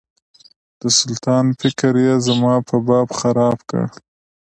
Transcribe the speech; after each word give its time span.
د 0.81 0.83
سلطان 0.99 1.45
فکر 1.61 1.93
یې 2.05 2.13
زما 2.27 2.53
په 2.67 2.75
باب 2.87 3.07
خراب 3.19 3.57
کړ. 3.69 3.83